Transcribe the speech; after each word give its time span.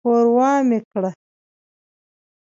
ښوروا 0.05 0.51
مې 0.69 0.79
کړه. 0.91 1.11